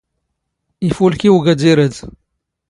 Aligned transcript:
ⵉⴼⵓⵍⴽⵉ 0.87 1.27
ⵓⴳⴰⴷⵉⵔ 1.35 1.77
ⴰⴷ. 1.85 1.95